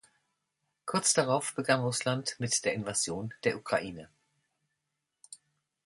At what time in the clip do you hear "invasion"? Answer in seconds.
2.73-3.35